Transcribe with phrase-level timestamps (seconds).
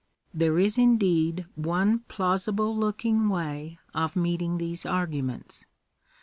[0.33, 5.67] There is indeed one plausible looking way of meeting these arguments.